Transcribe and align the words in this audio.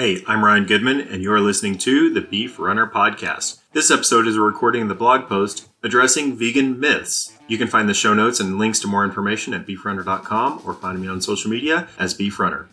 Hey, 0.00 0.24
I'm 0.26 0.42
Ryan 0.42 0.64
Goodman, 0.64 1.02
and 1.02 1.22
you're 1.22 1.40
listening 1.40 1.76
to 1.76 2.08
the 2.08 2.22
Beef 2.22 2.58
Runner 2.58 2.86
Podcast. 2.86 3.60
This 3.74 3.90
episode 3.90 4.26
is 4.26 4.34
a 4.34 4.40
recording 4.40 4.80
of 4.80 4.88
the 4.88 4.94
blog 4.94 5.28
post 5.28 5.68
addressing 5.82 6.38
vegan 6.38 6.80
myths. 6.80 7.36
You 7.48 7.58
can 7.58 7.68
find 7.68 7.86
the 7.86 7.92
show 7.92 8.14
notes 8.14 8.40
and 8.40 8.56
links 8.56 8.80
to 8.80 8.88
more 8.88 9.04
information 9.04 9.52
at 9.52 9.66
beefrunner.com 9.66 10.62
or 10.64 10.72
find 10.72 11.02
me 11.02 11.08
on 11.08 11.20
social 11.20 11.50
media 11.50 11.86
as 11.98 12.14
Beef 12.14 12.40
Runner. 12.40 12.66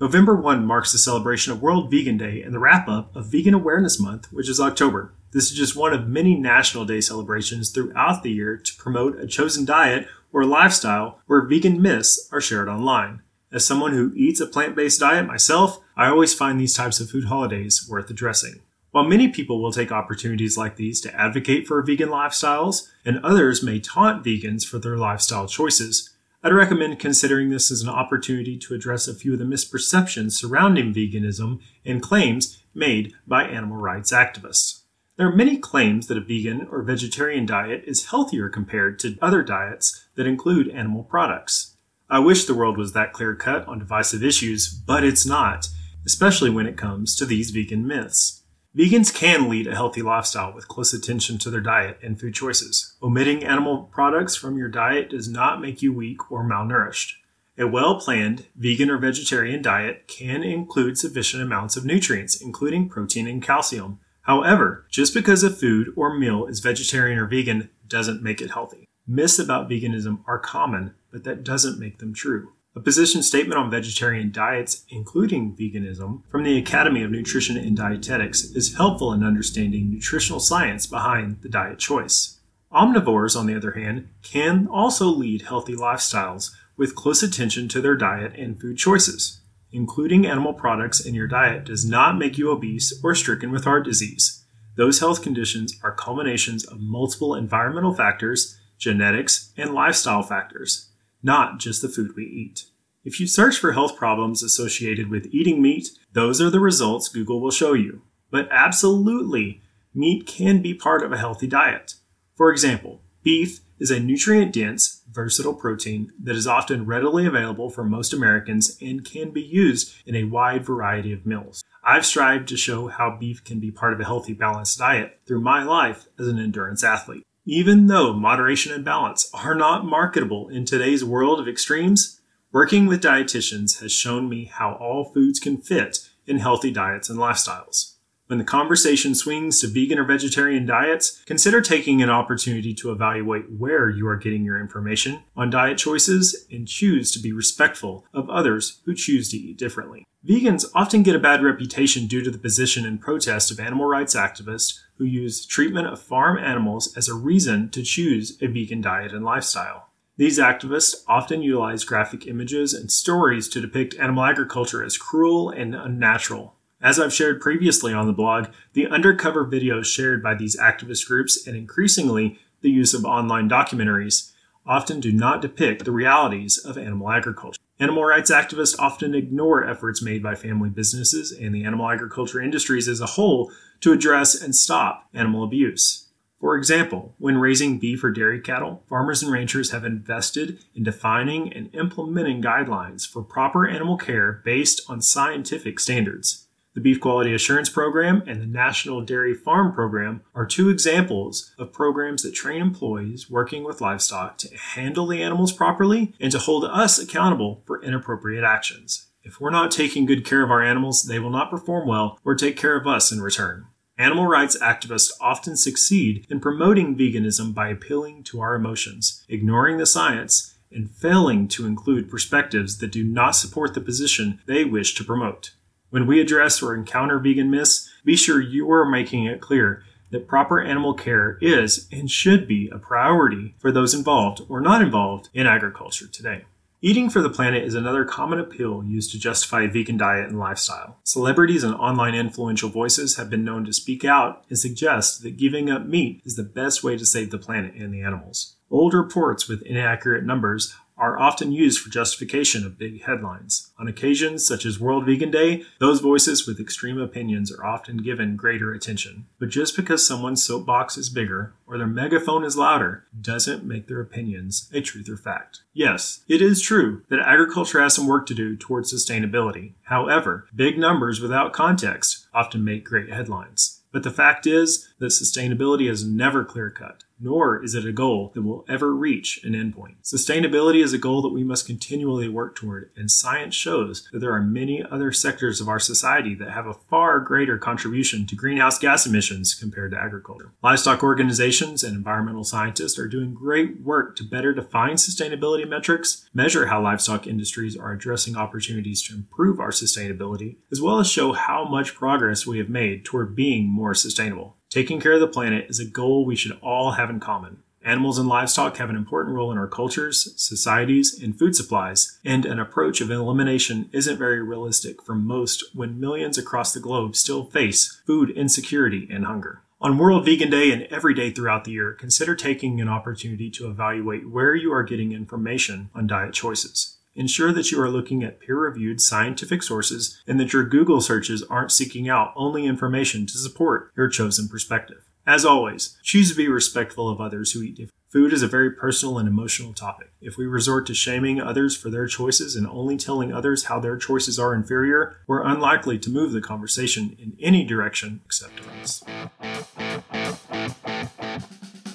November 0.00 0.36
1 0.36 0.64
marks 0.64 0.92
the 0.92 0.98
celebration 0.98 1.52
of 1.52 1.60
World 1.60 1.90
Vegan 1.90 2.16
Day 2.16 2.42
and 2.42 2.54
the 2.54 2.60
wrap 2.60 2.86
up 2.88 3.16
of 3.16 3.26
Vegan 3.26 3.52
Awareness 3.52 3.98
Month, 3.98 4.32
which 4.32 4.48
is 4.48 4.60
October. 4.60 5.12
This 5.32 5.50
is 5.50 5.58
just 5.58 5.74
one 5.74 5.92
of 5.92 6.06
many 6.06 6.36
National 6.36 6.84
Day 6.84 7.00
celebrations 7.00 7.70
throughout 7.70 8.22
the 8.22 8.30
year 8.30 8.56
to 8.56 8.76
promote 8.76 9.18
a 9.18 9.26
chosen 9.26 9.64
diet 9.64 10.06
or 10.32 10.44
lifestyle 10.44 11.18
where 11.26 11.40
vegan 11.40 11.82
myths 11.82 12.28
are 12.30 12.40
shared 12.40 12.68
online. 12.68 13.22
As 13.56 13.64
someone 13.64 13.92
who 13.92 14.12
eats 14.14 14.38
a 14.38 14.46
plant 14.46 14.76
based 14.76 15.00
diet 15.00 15.26
myself, 15.26 15.80
I 15.96 16.08
always 16.08 16.34
find 16.34 16.60
these 16.60 16.76
types 16.76 17.00
of 17.00 17.08
food 17.08 17.24
holidays 17.24 17.88
worth 17.88 18.10
addressing. 18.10 18.60
While 18.90 19.04
many 19.04 19.28
people 19.28 19.62
will 19.62 19.72
take 19.72 19.90
opportunities 19.90 20.58
like 20.58 20.76
these 20.76 21.00
to 21.00 21.14
advocate 21.18 21.66
for 21.66 21.80
vegan 21.80 22.10
lifestyles, 22.10 22.86
and 23.02 23.18
others 23.24 23.62
may 23.62 23.80
taunt 23.80 24.22
vegans 24.22 24.66
for 24.66 24.78
their 24.78 24.98
lifestyle 24.98 25.48
choices, 25.48 26.10
I'd 26.42 26.52
recommend 26.52 26.98
considering 26.98 27.48
this 27.48 27.70
as 27.70 27.80
an 27.80 27.88
opportunity 27.88 28.58
to 28.58 28.74
address 28.74 29.08
a 29.08 29.14
few 29.14 29.32
of 29.32 29.38
the 29.38 29.46
misperceptions 29.46 30.32
surrounding 30.32 30.92
veganism 30.92 31.60
and 31.82 32.02
claims 32.02 32.62
made 32.74 33.14
by 33.26 33.44
animal 33.44 33.78
rights 33.78 34.12
activists. 34.12 34.82
There 35.16 35.28
are 35.28 35.34
many 35.34 35.56
claims 35.56 36.08
that 36.08 36.18
a 36.18 36.20
vegan 36.20 36.68
or 36.70 36.82
vegetarian 36.82 37.46
diet 37.46 37.84
is 37.86 38.10
healthier 38.10 38.50
compared 38.50 38.98
to 38.98 39.16
other 39.22 39.42
diets 39.42 40.04
that 40.16 40.26
include 40.26 40.68
animal 40.68 41.04
products. 41.04 41.75
I 42.08 42.20
wish 42.20 42.44
the 42.44 42.54
world 42.54 42.78
was 42.78 42.92
that 42.92 43.12
clear 43.12 43.34
cut 43.34 43.66
on 43.66 43.80
divisive 43.80 44.22
issues, 44.22 44.68
but 44.68 45.02
it's 45.02 45.26
not, 45.26 45.68
especially 46.04 46.50
when 46.50 46.66
it 46.66 46.76
comes 46.76 47.16
to 47.16 47.26
these 47.26 47.50
vegan 47.50 47.84
myths. 47.84 48.44
Vegans 48.76 49.12
can 49.12 49.48
lead 49.48 49.66
a 49.66 49.74
healthy 49.74 50.02
lifestyle 50.02 50.52
with 50.52 50.68
close 50.68 50.92
attention 50.92 51.36
to 51.38 51.50
their 51.50 51.60
diet 51.60 51.98
and 52.02 52.20
food 52.20 52.34
choices. 52.34 52.94
Omitting 53.02 53.42
animal 53.42 53.84
products 53.90 54.36
from 54.36 54.56
your 54.56 54.68
diet 54.68 55.10
does 55.10 55.28
not 55.28 55.60
make 55.60 55.82
you 55.82 55.92
weak 55.92 56.30
or 56.30 56.44
malnourished. 56.44 57.14
A 57.58 57.66
well 57.66 57.98
planned 57.98 58.46
vegan 58.54 58.88
or 58.88 58.98
vegetarian 58.98 59.60
diet 59.60 60.06
can 60.06 60.44
include 60.44 60.98
sufficient 60.98 61.42
amounts 61.42 61.76
of 61.76 61.84
nutrients, 61.84 62.40
including 62.40 62.88
protein 62.88 63.26
and 63.26 63.42
calcium. 63.42 63.98
However, 64.22 64.86
just 64.90 65.12
because 65.12 65.42
a 65.42 65.50
food 65.50 65.92
or 65.96 66.16
meal 66.16 66.46
is 66.46 66.60
vegetarian 66.60 67.18
or 67.18 67.26
vegan 67.26 67.70
doesn't 67.88 68.22
make 68.22 68.40
it 68.40 68.50
healthy. 68.52 68.86
Myths 69.08 69.38
about 69.38 69.70
veganism 69.70 70.18
are 70.26 70.38
common, 70.38 70.94
but 71.16 71.24
that 71.24 71.42
doesn't 71.42 71.78
make 71.78 71.96
them 71.96 72.12
true. 72.12 72.52
A 72.74 72.80
position 72.80 73.22
statement 73.22 73.58
on 73.58 73.70
vegetarian 73.70 74.30
diets, 74.30 74.84
including 74.90 75.56
veganism, 75.56 76.20
from 76.28 76.42
the 76.42 76.58
Academy 76.58 77.02
of 77.02 77.10
Nutrition 77.10 77.56
and 77.56 77.74
Dietetics 77.74 78.54
is 78.54 78.76
helpful 78.76 79.14
in 79.14 79.24
understanding 79.24 79.88
nutritional 79.88 80.40
science 80.40 80.86
behind 80.86 81.40
the 81.40 81.48
diet 81.48 81.78
choice. 81.78 82.38
Omnivores, 82.70 83.34
on 83.34 83.46
the 83.46 83.56
other 83.56 83.70
hand, 83.70 84.10
can 84.22 84.66
also 84.66 85.06
lead 85.06 85.40
healthy 85.40 85.74
lifestyles 85.74 86.50
with 86.76 86.94
close 86.94 87.22
attention 87.22 87.66
to 87.68 87.80
their 87.80 87.96
diet 87.96 88.34
and 88.36 88.60
food 88.60 88.76
choices. 88.76 89.40
Including 89.72 90.26
animal 90.26 90.52
products 90.52 91.00
in 91.00 91.14
your 91.14 91.28
diet 91.28 91.64
does 91.64 91.86
not 91.86 92.18
make 92.18 92.36
you 92.36 92.50
obese 92.50 93.00
or 93.02 93.14
stricken 93.14 93.50
with 93.50 93.64
heart 93.64 93.86
disease. 93.86 94.44
Those 94.76 95.00
health 95.00 95.22
conditions 95.22 95.80
are 95.82 95.92
culminations 95.92 96.66
of 96.66 96.78
multiple 96.78 97.34
environmental 97.34 97.94
factors 97.94 98.60
genetics, 98.78 99.52
and 99.56 99.74
lifestyle 99.74 100.22
factors, 100.22 100.88
not 101.26 101.58
just 101.58 101.82
the 101.82 101.88
food 101.88 102.14
we 102.14 102.24
eat. 102.24 102.66
If 103.04 103.18
you 103.18 103.26
search 103.26 103.58
for 103.58 103.72
health 103.72 103.96
problems 103.96 104.44
associated 104.44 105.10
with 105.10 105.26
eating 105.32 105.60
meat, 105.60 105.90
those 106.12 106.40
are 106.40 106.50
the 106.50 106.60
results 106.60 107.08
Google 107.08 107.40
will 107.40 107.50
show 107.50 107.72
you. 107.72 108.02
But 108.30 108.48
absolutely, 108.50 109.60
meat 109.92 110.26
can 110.26 110.62
be 110.62 110.72
part 110.72 111.02
of 111.02 111.12
a 111.12 111.18
healthy 111.18 111.48
diet. 111.48 111.94
For 112.36 112.52
example, 112.52 113.02
beef 113.24 113.60
is 113.80 113.90
a 113.90 113.98
nutrient 113.98 114.52
dense, 114.52 115.02
versatile 115.10 115.54
protein 115.54 116.12
that 116.22 116.36
is 116.36 116.46
often 116.46 116.86
readily 116.86 117.26
available 117.26 117.70
for 117.70 117.82
most 117.82 118.12
Americans 118.12 118.78
and 118.80 119.04
can 119.04 119.30
be 119.30 119.42
used 119.42 119.94
in 120.06 120.14
a 120.14 120.24
wide 120.24 120.64
variety 120.64 121.12
of 121.12 121.26
meals. 121.26 121.62
I've 121.82 122.06
strived 122.06 122.48
to 122.48 122.56
show 122.56 122.86
how 122.86 123.16
beef 123.18 123.42
can 123.44 123.58
be 123.58 123.70
part 123.72 123.92
of 123.92 124.00
a 124.00 124.04
healthy, 124.04 124.32
balanced 124.32 124.78
diet 124.78 125.18
through 125.26 125.40
my 125.40 125.64
life 125.64 126.06
as 126.18 126.28
an 126.28 126.38
endurance 126.38 126.84
athlete. 126.84 127.25
Even 127.48 127.86
though 127.86 128.12
moderation 128.12 128.72
and 128.72 128.84
balance 128.84 129.30
are 129.32 129.54
not 129.54 129.86
marketable 129.86 130.48
in 130.48 130.64
today's 130.64 131.04
world 131.04 131.38
of 131.38 131.46
extremes, 131.46 132.20
working 132.50 132.86
with 132.86 133.00
dietitians 133.00 133.80
has 133.80 133.92
shown 133.92 134.28
me 134.28 134.46
how 134.46 134.72
all 134.72 135.12
foods 135.14 135.38
can 135.38 135.56
fit 135.56 136.08
in 136.26 136.40
healthy 136.40 136.72
diets 136.72 137.08
and 137.08 137.20
lifestyles. 137.20 137.92
When 138.26 138.40
the 138.40 138.44
conversation 138.44 139.14
swings 139.14 139.60
to 139.60 139.68
vegan 139.68 140.00
or 140.00 140.04
vegetarian 140.04 140.66
diets, 140.66 141.22
consider 141.24 141.60
taking 141.60 142.02
an 142.02 142.10
opportunity 142.10 142.74
to 142.74 142.90
evaluate 142.90 143.52
where 143.56 143.88
you 143.88 144.08
are 144.08 144.16
getting 144.16 144.44
your 144.44 144.58
information 144.58 145.22
on 145.36 145.48
diet 145.48 145.78
choices 145.78 146.46
and 146.50 146.66
choose 146.66 147.12
to 147.12 147.20
be 147.20 147.30
respectful 147.30 148.04
of 148.12 148.28
others 148.28 148.80
who 148.86 148.94
choose 148.94 149.28
to 149.28 149.36
eat 149.36 149.56
differently. 149.56 150.04
Vegans 150.28 150.64
often 150.74 151.04
get 151.04 151.14
a 151.14 151.20
bad 151.20 151.44
reputation 151.44 152.08
due 152.08 152.24
to 152.24 152.30
the 152.32 152.38
position 152.38 152.84
and 152.84 153.00
protest 153.00 153.52
of 153.52 153.60
animal 153.60 153.86
rights 153.86 154.16
activists 154.16 154.80
who 154.98 155.04
use 155.04 155.44
treatment 155.44 155.86
of 155.86 156.00
farm 156.00 156.38
animals 156.38 156.96
as 156.96 157.08
a 157.08 157.14
reason 157.14 157.68
to 157.70 157.82
choose 157.82 158.36
a 158.40 158.46
vegan 158.46 158.80
diet 158.80 159.12
and 159.12 159.24
lifestyle. 159.24 159.88
These 160.16 160.38
activists 160.38 161.04
often 161.06 161.42
utilize 161.42 161.84
graphic 161.84 162.26
images 162.26 162.72
and 162.72 162.90
stories 162.90 163.48
to 163.50 163.60
depict 163.60 163.94
animal 163.98 164.24
agriculture 164.24 164.82
as 164.82 164.96
cruel 164.96 165.50
and 165.50 165.74
unnatural. 165.74 166.54
As 166.80 166.98
I've 166.98 167.12
shared 167.12 167.40
previously 167.40 167.92
on 167.92 168.06
the 168.06 168.12
blog, 168.12 168.46
the 168.72 168.86
undercover 168.86 169.44
videos 169.44 169.84
shared 169.86 170.22
by 170.22 170.34
these 170.34 170.58
activist 170.58 171.06
groups 171.06 171.46
and 171.46 171.56
increasingly 171.56 172.38
the 172.62 172.70
use 172.70 172.94
of 172.94 173.04
online 173.04 173.48
documentaries 173.48 174.32
often 174.66 175.00
do 175.00 175.12
not 175.12 175.42
depict 175.42 175.84
the 175.84 175.92
realities 175.92 176.58
of 176.58 176.78
animal 176.78 177.10
agriculture. 177.10 177.60
Animal 177.78 178.04
rights 178.04 178.30
activists 178.30 178.78
often 178.78 179.14
ignore 179.14 179.68
efforts 179.68 180.00
made 180.00 180.22
by 180.22 180.34
family 180.34 180.70
businesses 180.70 181.30
and 181.30 181.54
the 181.54 181.64
animal 181.64 181.90
agriculture 181.90 182.40
industries 182.40 182.88
as 182.88 183.02
a 183.02 183.06
whole 183.06 183.52
to 183.80 183.92
address 183.92 184.34
and 184.34 184.56
stop 184.56 185.08
animal 185.12 185.44
abuse. 185.44 186.06
For 186.40 186.56
example, 186.56 187.14
when 187.18 187.36
raising 187.36 187.78
beef 187.78 188.02
or 188.02 188.10
dairy 188.10 188.40
cattle, 188.40 188.82
farmers 188.88 189.22
and 189.22 189.30
ranchers 189.30 189.72
have 189.72 189.84
invested 189.84 190.58
in 190.74 190.84
defining 190.84 191.52
and 191.52 191.74
implementing 191.74 192.42
guidelines 192.42 193.06
for 193.06 193.22
proper 193.22 193.68
animal 193.68 193.98
care 193.98 194.40
based 194.44 194.80
on 194.88 195.02
scientific 195.02 195.78
standards. 195.78 196.45
The 196.76 196.82
Beef 196.82 197.00
Quality 197.00 197.32
Assurance 197.32 197.70
Program 197.70 198.22
and 198.26 198.42
the 198.42 198.46
National 198.46 199.00
Dairy 199.00 199.32
Farm 199.32 199.72
Program 199.72 200.20
are 200.34 200.44
two 200.44 200.68
examples 200.68 201.54
of 201.58 201.72
programs 201.72 202.22
that 202.22 202.34
train 202.34 202.60
employees 202.60 203.30
working 203.30 203.64
with 203.64 203.80
livestock 203.80 204.36
to 204.36 204.54
handle 204.54 205.06
the 205.06 205.22
animals 205.22 205.54
properly 205.54 206.12
and 206.20 206.30
to 206.32 206.38
hold 206.38 206.66
us 206.66 206.98
accountable 206.98 207.62
for 207.64 207.82
inappropriate 207.82 208.44
actions. 208.44 209.06
If 209.22 209.40
we're 209.40 209.48
not 209.48 209.70
taking 209.70 210.04
good 210.04 210.26
care 210.26 210.42
of 210.42 210.50
our 210.50 210.60
animals, 210.60 211.04
they 211.04 211.18
will 211.18 211.30
not 211.30 211.50
perform 211.50 211.88
well 211.88 212.20
or 212.26 212.34
take 212.34 212.58
care 212.58 212.76
of 212.76 212.86
us 212.86 213.10
in 213.10 213.22
return. 213.22 213.68
Animal 213.96 214.26
rights 214.26 214.58
activists 214.58 215.12
often 215.18 215.56
succeed 215.56 216.26
in 216.28 216.40
promoting 216.40 216.94
veganism 216.94 217.54
by 217.54 217.70
appealing 217.70 218.22
to 218.24 218.42
our 218.42 218.54
emotions, 218.54 219.24
ignoring 219.30 219.78
the 219.78 219.86
science, 219.86 220.58
and 220.70 220.90
failing 220.90 221.48
to 221.48 221.64
include 221.64 222.10
perspectives 222.10 222.80
that 222.80 222.92
do 222.92 223.02
not 223.02 223.30
support 223.30 223.72
the 223.72 223.80
position 223.80 224.40
they 224.44 224.62
wish 224.62 224.94
to 224.96 225.04
promote. 225.04 225.52
When 225.90 226.06
we 226.06 226.20
address 226.20 226.62
or 226.62 226.74
encounter 226.74 227.18
vegan 227.18 227.50
myths, 227.50 227.90
be 228.04 228.16
sure 228.16 228.40
you 228.40 228.70
are 228.70 228.84
making 228.84 229.24
it 229.24 229.40
clear 229.40 229.84
that 230.10 230.28
proper 230.28 230.60
animal 230.60 230.94
care 230.94 231.38
is 231.40 231.88
and 231.92 232.10
should 232.10 232.46
be 232.46 232.68
a 232.70 232.78
priority 232.78 233.54
for 233.58 233.70
those 233.70 233.94
involved 233.94 234.42
or 234.48 234.60
not 234.60 234.82
involved 234.82 235.28
in 235.34 235.46
agriculture 235.46 236.06
today. 236.06 236.44
Eating 236.82 237.08
for 237.08 237.22
the 237.22 237.30
planet 237.30 237.64
is 237.64 237.74
another 237.74 238.04
common 238.04 238.38
appeal 238.38 238.84
used 238.84 239.10
to 239.10 239.18
justify 239.18 239.62
a 239.62 239.68
vegan 239.68 239.96
diet 239.96 240.28
and 240.28 240.38
lifestyle. 240.38 240.98
Celebrities 241.04 241.64
and 241.64 241.74
online 241.74 242.14
influential 242.14 242.68
voices 242.68 243.16
have 243.16 243.30
been 243.30 243.44
known 243.44 243.64
to 243.64 243.72
speak 243.72 244.04
out 244.04 244.44
and 244.48 244.58
suggest 244.58 245.22
that 245.22 245.38
giving 245.38 245.70
up 245.70 245.86
meat 245.86 246.20
is 246.24 246.36
the 246.36 246.42
best 246.42 246.84
way 246.84 246.96
to 246.96 247.06
save 247.06 247.30
the 247.30 247.38
planet 247.38 247.74
and 247.74 247.94
the 247.94 248.02
animals. 248.02 248.56
Old 248.70 248.92
reports 248.92 249.48
with 249.48 249.62
inaccurate 249.62 250.24
numbers 250.24 250.74
are 250.96 251.18
often 251.18 251.52
used 251.52 251.80
for 251.80 251.90
justification 251.90 252.64
of 252.64 252.78
big 252.78 253.02
headlines. 253.02 253.72
On 253.78 253.86
occasions 253.86 254.46
such 254.46 254.64
as 254.64 254.80
World 254.80 255.04
Vegan 255.04 255.30
Day, 255.30 255.64
those 255.78 256.00
voices 256.00 256.46
with 256.46 256.58
extreme 256.58 256.98
opinions 256.98 257.52
are 257.52 257.64
often 257.64 257.98
given 257.98 258.36
greater 258.36 258.72
attention. 258.72 259.26
But 259.38 259.50
just 259.50 259.76
because 259.76 260.06
someone's 260.06 260.42
soapbox 260.42 260.96
is 260.96 261.10
bigger 261.10 261.52
or 261.66 261.76
their 261.76 261.86
megaphone 261.86 262.44
is 262.44 262.56
louder 262.56 263.04
doesn't 263.20 263.64
make 263.64 263.88
their 263.88 264.00
opinions 264.00 264.70
a 264.72 264.80
truth 264.80 265.08
or 265.08 265.16
fact. 265.16 265.60
Yes, 265.74 266.24
it 266.28 266.40
is 266.40 266.62
true 266.62 267.02
that 267.08 267.20
agriculture 267.20 267.80
has 267.80 267.94
some 267.94 268.06
work 268.06 268.26
to 268.26 268.34
do 268.34 268.56
towards 268.56 268.92
sustainability. 268.92 269.72
However, 269.84 270.46
big 270.54 270.78
numbers 270.78 271.20
without 271.20 271.52
context 271.52 272.26
often 272.32 272.64
make 272.64 272.84
great 272.84 273.12
headlines. 273.12 273.82
But 273.92 274.02
the 274.02 274.10
fact 274.10 274.46
is 274.46 274.88
that 274.98 275.06
sustainability 275.06 275.90
is 275.90 276.04
never 276.04 276.44
clear 276.44 276.70
cut. 276.70 277.04
Nor 277.20 277.62
is 277.62 277.74
it 277.74 277.86
a 277.86 277.92
goal 277.92 278.30
that 278.34 278.42
will 278.42 278.64
ever 278.68 278.94
reach 278.94 279.40
an 279.44 279.52
endpoint. 279.52 279.96
Sustainability 280.02 280.82
is 280.82 280.92
a 280.92 280.98
goal 280.98 281.22
that 281.22 281.32
we 281.32 281.44
must 281.44 281.66
continually 281.66 282.28
work 282.28 282.54
toward, 282.54 282.90
and 282.96 283.10
science 283.10 283.54
shows 283.54 284.08
that 284.12 284.18
there 284.18 284.32
are 284.32 284.42
many 284.42 284.84
other 284.90 285.12
sectors 285.12 285.60
of 285.60 285.68
our 285.68 285.78
society 285.78 286.34
that 286.34 286.50
have 286.50 286.66
a 286.66 286.74
far 286.74 287.20
greater 287.20 287.58
contribution 287.58 288.26
to 288.26 288.36
greenhouse 288.36 288.78
gas 288.78 289.06
emissions 289.06 289.54
compared 289.54 289.92
to 289.92 289.98
agriculture. 289.98 290.52
Livestock 290.62 291.02
organizations 291.02 291.82
and 291.82 291.96
environmental 291.96 292.44
scientists 292.44 292.98
are 292.98 293.08
doing 293.08 293.34
great 293.34 293.80
work 293.80 294.16
to 294.16 294.24
better 294.24 294.52
define 294.52 294.94
sustainability 294.94 295.68
metrics, 295.68 296.28
measure 296.34 296.66
how 296.66 296.82
livestock 296.82 297.26
industries 297.26 297.76
are 297.76 297.92
addressing 297.92 298.36
opportunities 298.36 299.02
to 299.02 299.14
improve 299.14 299.58
our 299.60 299.70
sustainability, 299.70 300.56
as 300.70 300.80
well 300.80 300.98
as 300.98 301.08
show 301.08 301.32
how 301.32 301.64
much 301.64 301.94
progress 301.94 302.46
we 302.46 302.58
have 302.58 302.68
made 302.68 303.04
toward 303.04 303.34
being 303.34 303.66
more 303.66 303.94
sustainable. 303.94 304.56
Taking 304.76 305.00
care 305.00 305.12
of 305.12 305.20
the 305.20 305.26
planet 305.26 305.70
is 305.70 305.80
a 305.80 305.86
goal 305.86 306.26
we 306.26 306.36
should 306.36 306.58
all 306.60 306.90
have 306.90 307.08
in 307.08 307.18
common. 307.18 307.62
Animals 307.82 308.18
and 308.18 308.28
livestock 308.28 308.76
have 308.76 308.90
an 308.90 308.96
important 308.96 309.34
role 309.34 309.50
in 309.50 309.56
our 309.56 309.66
cultures, 309.66 310.34
societies, 310.36 311.18
and 311.18 311.38
food 311.38 311.56
supplies, 311.56 312.18
and 312.26 312.44
an 312.44 312.58
approach 312.58 313.00
of 313.00 313.10
elimination 313.10 313.88
isn't 313.92 314.18
very 314.18 314.42
realistic 314.42 315.00
for 315.00 315.14
most 315.14 315.64
when 315.74 315.98
millions 315.98 316.36
across 316.36 316.74
the 316.74 316.80
globe 316.80 317.16
still 317.16 317.46
face 317.46 318.02
food 318.06 318.28
insecurity 318.28 319.08
and 319.10 319.24
hunger. 319.24 319.62
On 319.80 319.96
World 319.96 320.26
Vegan 320.26 320.50
Day 320.50 320.70
and 320.70 320.82
every 320.90 321.14
day 321.14 321.30
throughout 321.30 321.64
the 321.64 321.72
year, 321.72 321.94
consider 321.94 322.34
taking 322.34 322.78
an 322.78 322.88
opportunity 322.90 323.48
to 323.52 323.70
evaluate 323.70 324.28
where 324.28 324.54
you 324.54 324.74
are 324.74 324.82
getting 324.82 325.12
information 325.12 325.88
on 325.94 326.06
diet 326.06 326.34
choices. 326.34 326.95
Ensure 327.16 327.50
that 327.50 327.70
you 327.70 327.80
are 327.80 327.88
looking 327.88 328.22
at 328.22 328.40
peer 328.40 328.58
reviewed 328.58 329.00
scientific 329.00 329.62
sources 329.62 330.22
and 330.26 330.38
that 330.38 330.52
your 330.52 330.64
Google 330.64 331.00
searches 331.00 331.42
aren't 331.44 331.72
seeking 331.72 332.10
out 332.10 332.34
only 332.36 332.66
information 332.66 333.24
to 333.24 333.38
support 333.38 333.90
your 333.96 334.08
chosen 334.08 334.48
perspective. 334.48 335.08
As 335.26 335.42
always, 335.42 335.96
choose 336.02 336.30
to 336.30 336.36
be 336.36 336.46
respectful 336.46 337.08
of 337.08 337.18
others 337.18 337.52
who 337.52 337.62
eat 337.62 337.76
different. 337.76 337.94
Food 338.12 338.34
is 338.34 338.42
a 338.42 338.46
very 338.46 338.70
personal 338.70 339.18
and 339.18 339.26
emotional 339.26 339.72
topic. 339.72 340.10
If 340.20 340.36
we 340.36 340.44
resort 340.44 340.86
to 340.86 340.94
shaming 340.94 341.40
others 341.40 341.74
for 341.74 341.88
their 341.88 342.06
choices 342.06 342.54
and 342.54 342.66
only 342.66 342.98
telling 342.98 343.32
others 343.32 343.64
how 343.64 343.80
their 343.80 343.96
choices 343.96 344.38
are 344.38 344.54
inferior, 344.54 345.16
we're 345.26 345.42
unlikely 345.42 345.98
to 346.00 346.10
move 346.10 346.32
the 346.32 346.42
conversation 346.42 347.16
in 347.18 347.34
any 347.40 347.64
direction 347.64 348.20
except 348.26 348.60
us. 348.82 349.02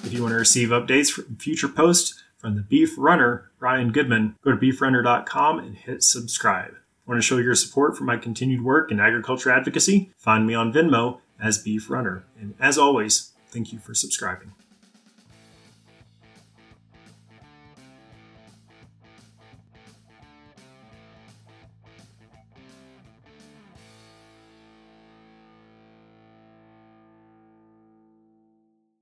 If 0.04 0.12
you 0.12 0.22
want 0.22 0.32
to 0.32 0.38
receive 0.38 0.70
updates 0.70 1.10
from 1.10 1.36
future 1.36 1.68
posts, 1.68 2.21
from 2.42 2.56
the 2.56 2.62
Beef 2.62 2.94
Runner, 2.98 3.50
Ryan 3.60 3.92
Goodman, 3.92 4.34
go 4.44 4.50
to 4.50 4.56
beefrunner.com 4.56 5.60
and 5.60 5.76
hit 5.76 6.02
subscribe. 6.02 6.74
Want 7.06 7.18
to 7.18 7.26
show 7.26 7.38
your 7.38 7.54
support 7.54 7.96
for 7.96 8.04
my 8.04 8.16
continued 8.16 8.64
work 8.64 8.90
in 8.90 9.00
agriculture 9.00 9.50
advocacy? 9.50 10.12
Find 10.18 10.46
me 10.46 10.54
on 10.54 10.72
Venmo 10.72 11.20
as 11.40 11.62
Beef 11.62 11.88
Runner. 11.88 12.24
And 12.38 12.54
as 12.60 12.76
always, 12.76 13.32
thank 13.50 13.72
you 13.72 13.78
for 13.78 13.94
subscribing. 13.94 14.52